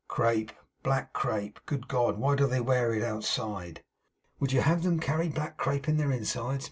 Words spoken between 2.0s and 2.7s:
why do they